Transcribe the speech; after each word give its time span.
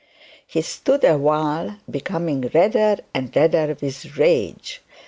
He 0.47 0.63
stood 0.63 1.03
awhile, 1.03 1.77
becoming 1.87 2.49
redder 2.55 2.97
and 3.13 3.31
redder 3.35 3.77
with 3.79 4.17
rage. 4.17 4.81